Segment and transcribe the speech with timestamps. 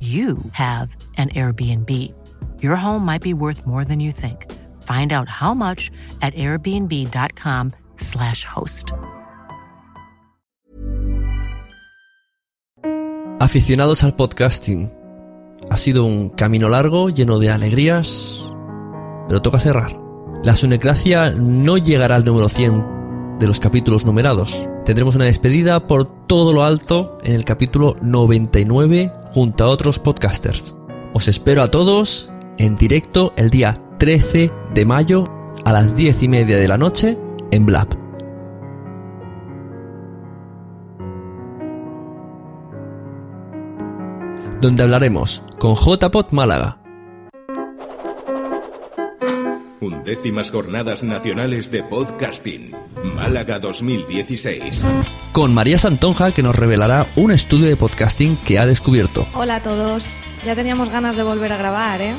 [0.00, 2.12] you have an Airbnb.
[2.60, 4.52] Your home might be worth more than you think.
[4.82, 5.90] Find out how much
[6.20, 8.92] at airbnb.com/slash host.
[13.40, 14.90] Aficionados al podcasting,
[15.70, 18.52] ha sido un camino largo, lleno de alegrías,
[19.28, 20.00] pero toca cerrar.
[20.42, 24.68] La Sunecracia no llegará al número 100 de los capítulos numerados.
[24.84, 30.78] Tendremos una despedida por todo lo alto en el capítulo 99 junto a otros podcasters.
[31.12, 35.24] Os espero a todos en directo el día 13 de mayo
[35.66, 37.18] a las 10 y media de la noche
[37.50, 37.86] en Blab.
[44.62, 46.78] Donde hablaremos con JPod Málaga,
[49.80, 52.74] Undécimas Jornadas Nacionales de Podcasting,
[53.14, 54.82] Málaga 2016.
[55.32, 59.28] con María Santonja que nos revelará un estudio de podcasting que ha descubierto.
[59.34, 60.22] Hola a todos.
[60.46, 62.14] Ya teníamos ganas de volver a grabar, ¿eh?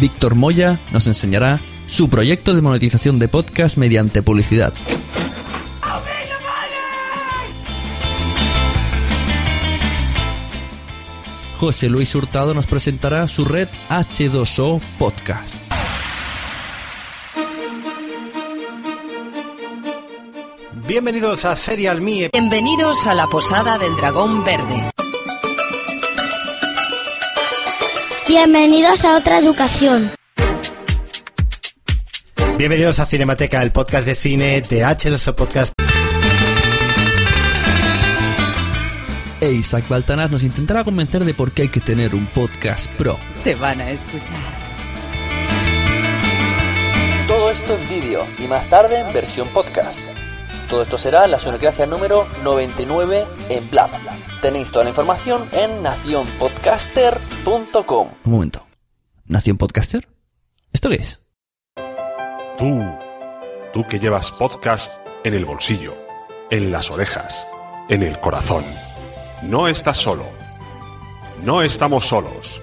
[0.00, 4.72] Víctor Moya nos enseñará su proyecto de monetización de podcast mediante publicidad.
[11.58, 15.56] José Luis Hurtado nos presentará su red H2O Podcast.
[20.86, 22.28] Bienvenidos a Serial Me.
[22.32, 24.90] Bienvenidos a la Posada del Dragón Verde.
[28.28, 30.12] Bienvenidos a otra educación.
[32.56, 35.72] Bienvenidos a Cinemateca, el podcast de cine de H2O Podcast.
[39.46, 43.16] E Isaac Baltanas nos intentará convencer de por qué hay que tener un podcast pro.
[43.44, 44.34] Te van a escuchar.
[47.28, 50.08] Todo esto en vídeo y más tarde en versión podcast.
[50.68, 53.90] Todo esto será la Sunecracia número 99 en Blab.
[54.42, 58.08] Tenéis toda la información en nacionpodcaster.com.
[58.24, 58.66] Un momento.
[59.26, 60.08] ¿Nación Podcaster?
[60.72, 61.20] ¿Esto qué es?
[62.58, 62.82] Tú,
[63.72, 65.94] tú que llevas podcast en el bolsillo,
[66.50, 67.46] en las orejas,
[67.88, 68.64] en el corazón.
[69.42, 70.24] No estás solo.
[71.42, 72.62] No estamos solos.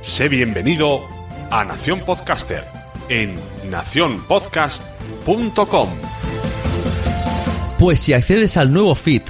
[0.00, 1.06] Sé bienvenido
[1.50, 2.64] a Nación Podcaster
[3.08, 3.38] en
[3.70, 5.88] nacionpodcast.com.
[7.78, 9.20] Pues si accedes al nuevo feed,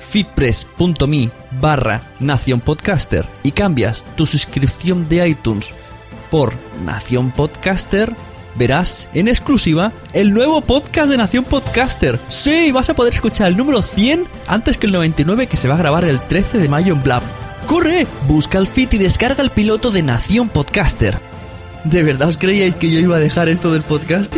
[0.00, 1.30] feedpress.me
[1.60, 5.72] barra Nación Podcaster y cambias tu suscripción de iTunes
[6.32, 6.52] por
[6.84, 8.12] Nación Podcaster,
[8.58, 12.18] verás en exclusiva el nuevo podcast de Nación Podcaster.
[12.28, 15.74] Sí, vas a poder escuchar el número 100 antes que el 99 que se va
[15.74, 17.22] a grabar el 13 de mayo en Blab.
[17.66, 18.06] ¡Corre!
[18.26, 21.18] Busca el feed y descarga el piloto de Nación Podcaster.
[21.84, 24.37] ¿De verdad os creíais que yo iba a dejar esto del podcasting?